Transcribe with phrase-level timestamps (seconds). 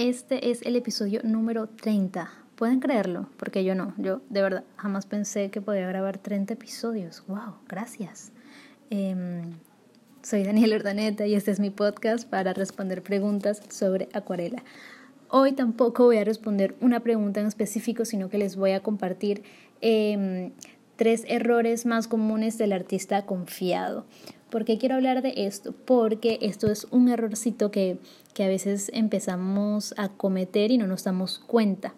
[0.00, 2.32] Este es el episodio número 30.
[2.54, 3.28] ¿Pueden creerlo?
[3.36, 3.92] Porque yo no.
[3.98, 7.22] Yo de verdad jamás pensé que podía grabar 30 episodios.
[7.28, 7.56] ¡Wow!
[7.68, 8.32] Gracias.
[8.88, 9.58] Em,
[10.22, 14.64] soy Daniel Ordaneta y este es mi podcast para responder preguntas sobre acuarela.
[15.28, 19.42] Hoy tampoco voy a responder una pregunta en específico, sino que les voy a compartir
[19.82, 20.52] em,
[20.96, 24.06] tres errores más comunes del artista confiado.
[24.50, 25.72] ¿Por qué quiero hablar de esto?
[25.72, 27.98] Porque esto es un errorcito que,
[28.34, 31.94] que a veces empezamos a cometer y no nos damos cuenta.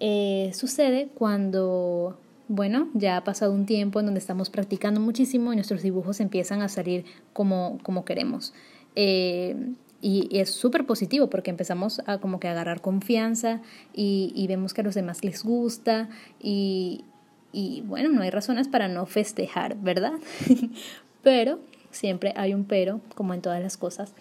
[0.00, 5.56] Eh, sucede cuando, bueno, ya ha pasado un tiempo en donde estamos practicando muchísimo y
[5.56, 8.54] nuestros dibujos empiezan a salir como, como queremos.
[8.94, 9.56] Eh,
[10.00, 13.60] y, es súper positivo porque empezamos a como que agarrar confianza
[13.92, 16.08] y, y, vemos que a los demás les gusta
[16.40, 17.04] y,
[17.52, 20.12] y bueno, no hay razones para no festejar, ¿verdad?
[21.22, 21.58] pero
[21.98, 24.14] siempre hay un pero, como en todas las cosas.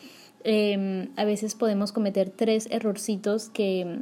[0.43, 4.01] Em, a veces podemos cometer tres errorcitos que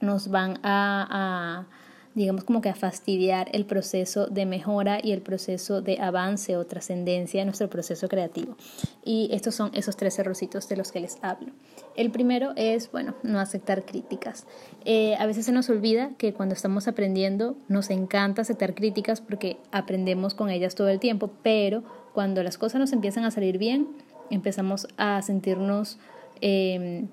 [0.00, 1.66] nos van a,
[2.14, 6.66] digamos como que a fastidiar el proceso de mejora y el proceso de avance o
[6.66, 8.56] trascendencia en nuestro proceso creativo.
[9.04, 11.52] Y estos son esos tres errorcitos de los que les hablo.
[11.96, 14.46] El primero es, bueno, no aceptar críticas.
[14.84, 19.58] Eh, a veces se nos olvida que cuando estamos aprendiendo nos encanta aceptar críticas porque
[19.70, 21.82] aprendemos con ellas todo el tiempo, pero
[22.12, 23.88] cuando las cosas nos empiezan a salir bien,
[24.30, 25.98] empezamos a sentirnos
[26.40, 27.08] em,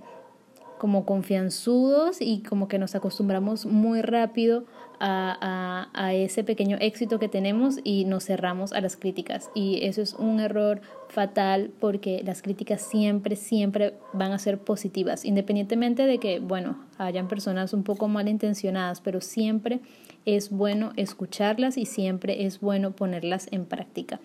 [0.80, 4.64] como confianzudos y como que nos acostumbramos muy rápido
[5.00, 9.52] a, a, ese pequeño éxito que tenemos y nos cerramos a las críticas.
[9.54, 15.26] Y eso es un error fatal porque las críticas siempre, siempre van a ser positivas,
[15.26, 19.82] independientemente de que, bueno, hayan personas un poco malintencionadas, pero siempre
[20.26, 24.20] es bueno escucharlas y siempre es bueno ponerlas en práctica.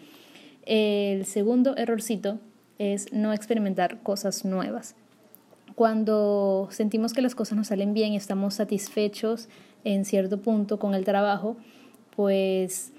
[0.67, 2.39] El segundo errorcito
[2.79, 4.97] es no experimentar cosas nuevas.
[5.75, 9.49] Cuando sentimos que las cosas nos salen bien y estamos satisfechos
[9.85, 11.57] en cierto punto con el trabajo,
[12.15, 12.93] pues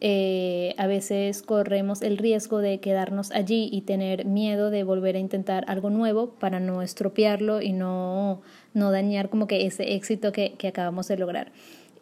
[0.00, 5.20] eh, a veces corremos el riesgo de quedarnos allí y tener miedo de volver a
[5.20, 8.42] intentar algo nuevo para no estropearlo y no,
[8.74, 11.52] no dañar como que ese éxito que, que acabamos de lograr.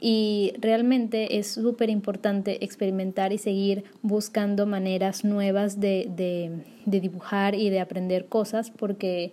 [0.00, 7.54] Y realmente es súper importante experimentar y seguir buscando maneras nuevas de, de, de dibujar
[7.54, 9.32] y de aprender cosas porque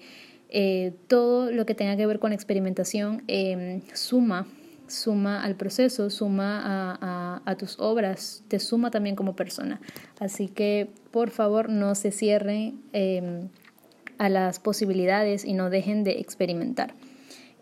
[0.52, 4.48] eh, todo lo que tenga que ver con experimentación eh, suma
[4.92, 9.80] suma al proceso, suma a, tus obras, te suma también como persona.
[10.20, 13.48] Así que por favor no se cierren eh,
[14.18, 16.94] a las posibilidades y no dejen de experimentar.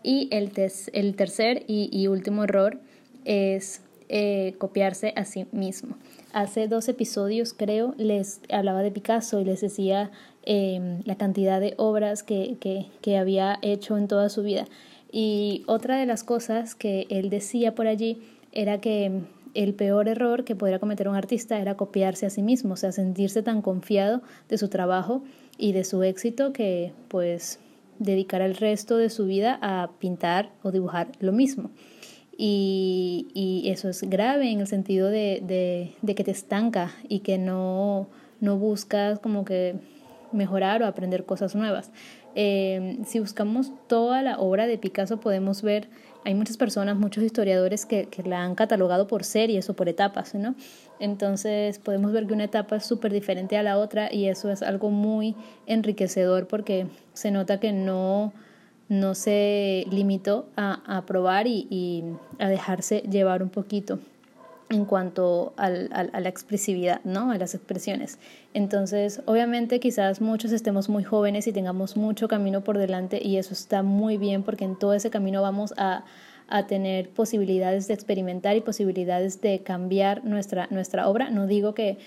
[0.02, 0.50] Y el,
[0.92, 2.80] el tercer y, y último error
[3.24, 5.96] es eh, copiarse a sí mismo.
[6.32, 10.12] Hace dos episodios, creo, les hablaba de Picasso y les decía
[10.44, 14.66] em, la cantidad de obras que, que, que había hecho en toda su vida.
[15.10, 19.22] Y otra de las cosas que él decía por allí era que
[19.54, 22.92] el peor error que podría cometer un artista era copiarse a sí mismo, o sea,
[22.92, 25.24] sentirse tan confiado de su trabajo
[25.58, 27.58] y de su éxito que pues
[27.98, 31.70] dedicar el resto de su vida a pintar o dibujar lo mismo
[32.36, 37.38] y, y eso es grave en el sentido de, de, que te estanca y que
[37.38, 38.08] no,
[38.40, 39.76] no buscas como que
[40.32, 41.90] mejorar o aprender cosas nuevas.
[42.34, 45.88] Eh, si buscamos toda la obra de Picasso podemos ver,
[46.24, 50.34] hay muchas personas, muchos historiadores que, que la han catalogado por series o por etapas,
[50.34, 50.54] ¿no?
[51.00, 54.62] Entonces podemos ver que una etapa es súper diferente a la otra y eso es
[54.62, 55.34] algo muy
[55.66, 58.32] enriquecedor porque se nota que no
[58.90, 62.04] no se limitó a, probar y,
[62.40, 64.00] a dejarse llevar un poquito
[64.68, 67.30] en cuanto al, a la expresividad, ¿no?
[67.30, 68.18] A las expresiones.
[68.52, 73.54] Entonces, obviamente quizás muchos estemos muy jóvenes y tengamos mucho camino por delante y eso
[73.54, 76.04] está muy bien porque en todo ese camino vamos a,
[76.48, 81.30] a tener posibilidades de experimentar y posibilidades de cambiar nuestra, nuestra obra.
[81.30, 81.98] No digo que...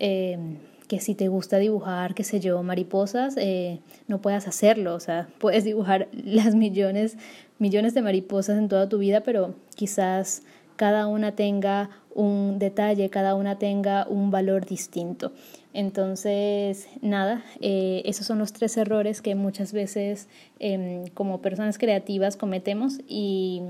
[0.00, 0.38] Eh,
[0.88, 3.78] que si te gusta dibujar, qué sé yo, mariposas, eh,
[4.08, 7.16] no puedas hacerlo, o sea, puedes dibujar las millones,
[7.58, 10.42] millones de mariposas en toda tu vida, pero quizás
[10.76, 15.32] cada una tenga un detalle, cada una tenga un valor distinto.
[15.74, 22.36] Entonces, nada, eh, esos son los tres errores que muchas veces em, como personas creativas
[22.36, 23.62] cometemos y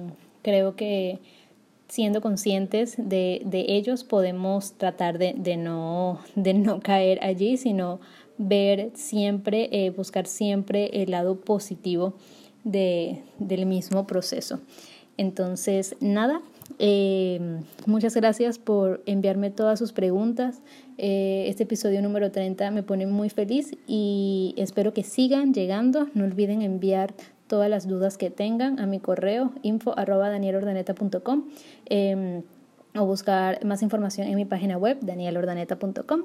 [0.42, 1.18] creo que
[1.88, 8.00] siendo conscientes de, de ellos podemos tratar de, de, no, de no caer allí, sino
[8.36, 12.14] ver siempre, eh, buscar siempre el lado positivo
[12.64, 14.60] de, del mismo proceso.
[15.16, 16.40] Entonces, nada,
[16.78, 20.60] eh, muchas gracias por enviarme todas sus preguntas.
[20.96, 26.08] Eh, este episodio número 30 me pone muy feliz y espero que sigan llegando.
[26.14, 27.14] No olviden enviar
[27.48, 31.44] todas las dudas que tengan a mi correo info arroba danielordaneta.com
[31.86, 32.42] em,
[32.94, 36.24] o buscar más información en mi página web danielordaneta.com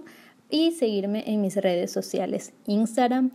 [0.49, 3.31] y seguirme en mis redes sociales Instagram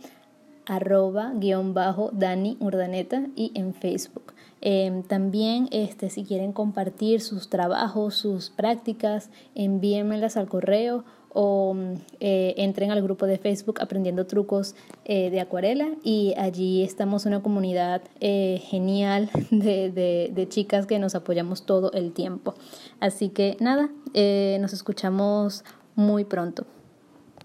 [0.69, 4.33] arroba guion bajo Dani Urdaneta y en Facebook.
[4.61, 11.75] Em, también este, si quieren compartir sus trabajos, sus prácticas, envíenmelas al correo o
[12.19, 17.41] eh, entren al grupo de Facebook aprendiendo trucos eh, de acuarela y allí estamos una
[17.41, 22.55] comunidad eh, genial de, de, de, chicas que nos apoyamos todo el tiempo.
[22.99, 23.89] Así que nada,
[24.59, 25.63] nos escuchamos
[25.95, 26.65] muy pronto.